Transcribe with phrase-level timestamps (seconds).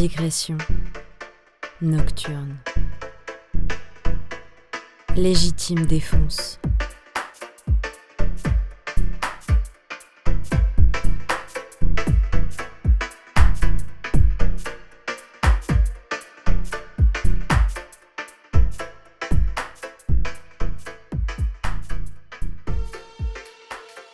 [0.00, 0.56] Digression
[1.82, 2.56] nocturne.
[5.16, 6.60] Légitime défonce.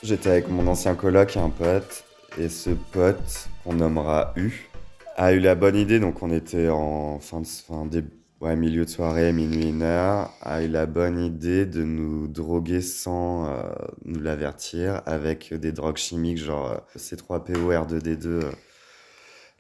[0.03, 2.05] J'étais avec mon ancien coloc et un pote,
[2.39, 4.71] et ce pote, qu'on nommera U,
[5.17, 8.03] a eu la bonne idée, donc on était en fin de fin, des,
[8.41, 12.81] ouais, milieu de soirée, minuit, une heure, a eu la bonne idée de nous droguer
[12.81, 13.73] sans euh,
[14.05, 18.51] nous l'avertir avec des drogues chimiques genre euh, C3PO, R2D2, euh,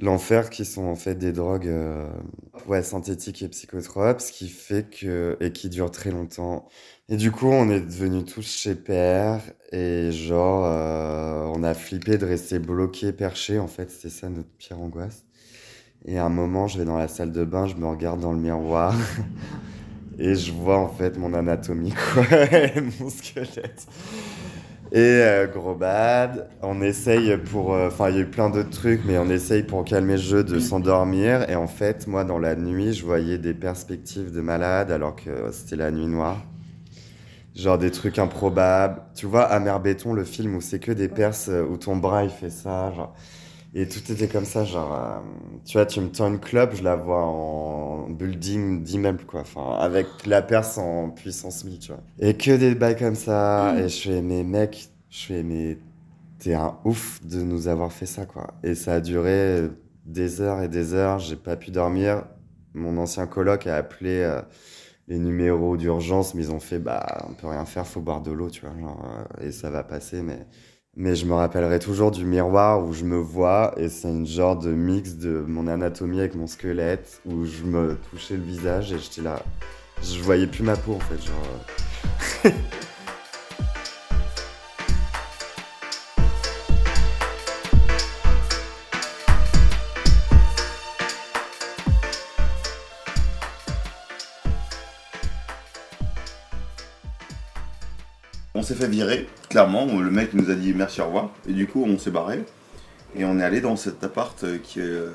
[0.00, 2.08] l'enfer, qui sont en fait des drogues euh,
[2.66, 6.68] ouais, synthétiques et psychotropes, ce qui fait que, et qui durent très longtemps.
[7.08, 12.18] Et du coup, on est devenus tous chez Père et genre, euh, on a flippé
[12.18, 13.58] de rester bloqué, perché.
[13.58, 15.24] En fait, c'était ça notre pire angoisse.
[16.06, 18.32] Et à un moment, je vais dans la salle de bain, je me regarde dans
[18.32, 18.94] le miroir
[20.18, 22.24] et je vois en fait mon anatomie, quoi,
[23.00, 23.86] mon squelette.
[24.92, 27.74] Et euh, gros bad, on essaye pour.
[27.74, 30.18] euh, Enfin, il y a eu plein d'autres trucs, mais on essaye pour calmer le
[30.22, 31.48] jeu de s'endormir.
[31.50, 35.30] Et en fait, moi, dans la nuit, je voyais des perspectives de malade alors que
[35.30, 36.38] euh, c'était la nuit noire.
[37.54, 39.00] Genre des trucs improbables.
[39.14, 42.24] Tu vois, Amer Béton, le film où c'est que des perses, euh, où ton bras
[42.24, 42.92] il fait ça.
[42.92, 43.14] Genre.
[43.76, 44.94] Et tout était comme ça, genre.
[44.94, 45.18] euh,
[45.64, 49.40] tu vois, tu me tends une clope, je la vois en building d'immeuble, quoi.
[49.40, 52.00] Enfin, avec la perse en puissance 1000, tu vois.
[52.20, 53.74] Et que des bails comme ça.
[53.78, 55.78] Et je fais, mais mec, je fais, mais
[56.38, 58.54] t'es un ouf de nous avoir fait ça, quoi.
[58.62, 59.68] Et ça a duré
[60.06, 62.24] des heures et des heures, j'ai pas pu dormir.
[62.74, 64.40] Mon ancien coloc a appelé euh,
[65.08, 68.30] les numéros d'urgence, mais ils ont fait, bah, on peut rien faire, faut boire de
[68.32, 68.78] l'eau, tu vois.
[68.78, 69.04] Genre,
[69.40, 70.46] euh, et ça va passer, mais.
[70.96, 74.56] Mais je me rappellerai toujours du miroir où je me vois et c'est une genre
[74.56, 78.98] de mix de mon anatomie avec mon squelette où je me touchais le visage et
[78.98, 79.42] j'étais là.
[80.02, 81.20] Je voyais plus ma peau en fait.
[81.24, 82.52] Genre.
[98.54, 99.86] On s'est fait virer, clairement.
[99.86, 101.30] Le mec nous a dit merci, au revoir.
[101.48, 102.44] Et du coup, on s'est barré.
[103.16, 105.10] Et on est allé dans cet appart euh, qui est euh,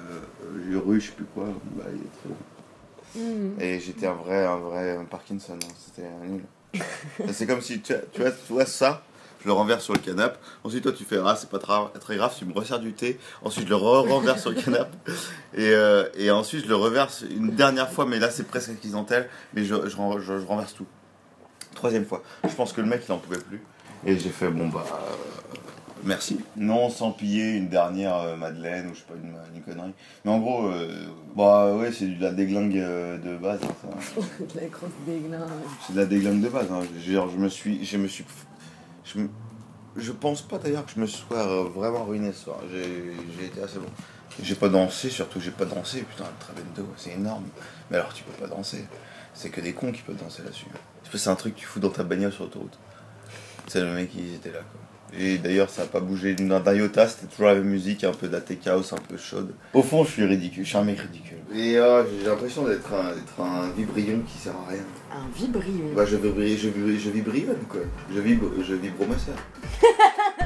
[0.85, 1.45] rue, je sais plus quoi.
[1.75, 3.61] Bah, il est très haut.
[3.61, 5.53] Et j'étais un vrai, un vrai Parkinson.
[5.55, 5.73] hein.
[5.77, 6.43] C'était nul.
[7.33, 9.03] c'est comme si, tu, tu vois, tu vois ça,
[9.41, 10.37] je le renverse sur le canapé.
[10.63, 13.17] Ensuite, toi, tu fais, ah, c'est pas très grave, tu me resserres du thé.
[13.41, 14.95] Ensuite, je le re- renverse sur le canapé.
[15.55, 19.27] Et, euh, et ensuite, je le reverse une dernière fois, mais là, c'est presque accidentel.
[19.53, 20.85] Mais je, je, ren- je- je renverse tout.
[21.75, 22.23] Troisième fois.
[22.47, 23.61] Je pense que le mec, il en pouvait plus.
[24.05, 25.55] Et j'ai fait, bon, bah, euh,
[26.03, 26.39] merci.
[26.57, 29.93] Non, sans piller une dernière euh, Madeleine ou je sais pas, une, une connerie.
[30.25, 33.59] Mais en gros, euh, bah, ouais, c'est de la déglingue de base.
[33.63, 34.21] hein, ça.
[34.55, 35.41] La grosse déglingue.
[35.85, 36.67] C'est de la déglingue de base.
[36.71, 36.81] Hein.
[37.05, 37.85] Genre, je me suis.
[37.85, 38.25] Je me suis.
[39.05, 39.29] Je, me-
[39.97, 42.57] je pense pas d'ailleurs que je me sois vraiment ruiné ce soir.
[42.71, 42.83] J'ai
[43.37, 43.87] j'ai été assez bon.
[44.41, 46.03] J'ai pas dansé, surtout j'ai pas dansé.
[46.03, 47.43] Putain, le Trabendo, c'est énorme.
[47.91, 48.85] Mais alors, tu peux pas danser.
[49.33, 50.65] C'est que des cons qui peuvent danser là-dessus.
[51.11, 52.77] C'est c'est un truc que tu fous dans ta bagnole sur l'autoroute.
[53.67, 54.81] C'est le mec, ils étaient là quoi.
[55.17, 58.27] Et d'ailleurs, ça a pas bougé d'un iota, c'était toujours la même musique, un peu
[58.27, 59.53] daté chaos, un peu chaude.
[59.73, 61.39] Au fond, je suis ridicule, je suis un mec ridicule.
[61.53, 64.83] Et euh, j'ai l'impression d'être un, d'être un vibrion qui sert à rien.
[65.11, 65.93] Un vibrion.
[65.95, 67.31] Bah, je vibre, je vibre, je vibre
[67.67, 67.81] quoi.
[68.13, 68.95] Je vibre, je vibre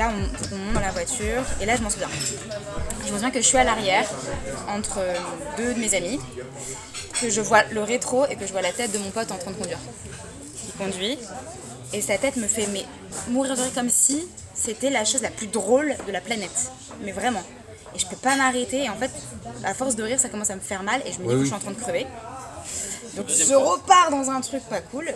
[0.00, 1.42] là, on, on monte dans la voiture.
[1.60, 2.08] Et là, je m'en souviens.
[3.06, 4.08] Je me souviens que je suis à l'arrière,
[4.68, 5.00] entre
[5.56, 6.18] deux de mes amis,
[7.20, 9.36] que je vois le rétro et que je vois la tête de mon pote en
[9.36, 9.78] train de conduire.
[10.66, 11.18] Il conduit.
[11.92, 12.84] Et sa tête me fait mais,
[13.28, 16.70] mourir de rire comme si c'était la chose la plus drôle de la planète.
[17.02, 17.42] Mais vraiment.
[17.94, 18.84] Et je peux pas m'arrêter.
[18.84, 19.10] Et en fait,
[19.64, 21.02] à force de rire, ça commence à me faire mal.
[21.04, 22.06] Et je me dis que je suis en train de crever.
[23.16, 25.12] Donc je repars dans un truc pas cool.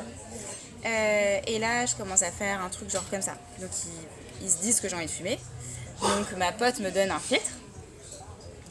[0.84, 3.34] Euh, et là, je commence à faire un truc genre comme ça.
[3.58, 5.38] Donc, ils, ils se disent que j'ai envie de fumer.
[6.00, 7.44] Donc, ma pote me donne un filtre.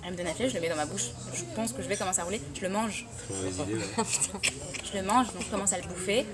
[0.06, 1.06] Elle me donne un filtre, je le mets dans ma bouche.
[1.34, 2.42] Je pense que je vais commencer à rouler.
[2.56, 3.06] Je le mange.
[3.30, 6.26] je le mange, donc je commence à le bouffer.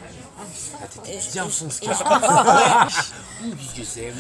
[1.05, 1.29] Et je,
[1.79, 1.93] quoi.
[1.93, 2.03] je-
[3.75, 4.11] Qu'est-ce que c'est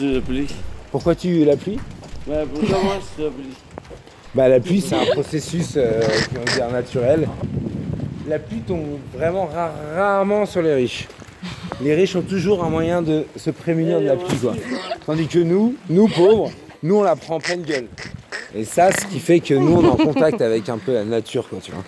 [0.00, 0.46] sous la pluie.
[0.90, 1.78] Pourquoi tu la pluie
[2.26, 3.54] Ouais, pourquoi moi sous la pluie
[4.34, 6.00] Bah la pluie c'est un processus euh,
[6.54, 7.28] dire, naturel.
[8.28, 11.06] La pluie tombe vraiment ra- rarement sur les riches.
[11.82, 14.54] Les riches ont toujours un moyen de se prémunir de la pluie quoi.
[15.06, 16.50] Tandis que nous, nous pauvres,
[16.82, 17.86] nous on la prend en pleine gueule.
[18.54, 21.04] Et ça ce qui fait que nous on est en contact avec un peu la
[21.04, 21.84] nature quoi tu vois.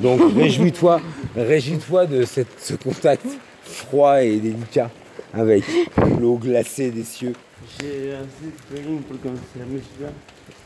[0.00, 1.00] Donc réjouis-toi,
[1.36, 3.24] réjouis-toi de cette- ce contact
[3.64, 4.90] froid et délicat
[5.34, 5.64] avec
[6.20, 7.32] l'eau glacée des cieux.
[7.80, 10.08] J'ai assez de feeling pour commencer la musique là.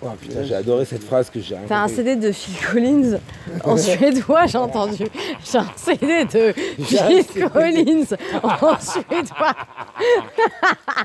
[0.02, 1.88] Oh putain, j'ai adoré cette phrase que j'ai T'as un.
[1.88, 3.18] CD de Phil Collins
[3.64, 5.04] en suédois, j'ai entendu.
[5.44, 7.48] J'ai un CD de un Phil CD.
[7.50, 9.54] Collins en suédois.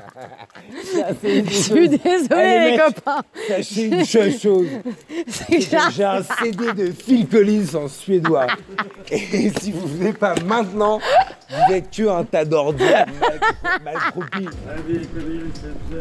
[1.22, 2.80] Je suis désolée, Allez, les mec.
[2.94, 3.22] copains.
[3.48, 4.66] Sachez une seule chose,
[5.48, 8.46] j'ai un- j'ai un CD de Phil Collins en suédois.
[9.10, 11.00] Et si vous venez pas maintenant,
[11.52, 12.86] vous êtes que un tas d'ordures
[13.84, 13.94] mal.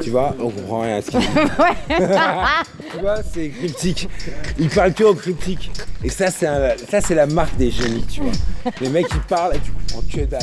[0.01, 1.27] Tu vois, on comprend rien à ce qu'il dit.
[2.91, 4.09] tu vois, c'est cryptique.
[4.57, 5.71] Il parle que en cryptique.
[6.03, 8.31] Et ça, c'est un- ça, c'est la marque des génies, tu vois.
[8.79, 10.41] Les mecs, ils parlent et tu comprends que dalle.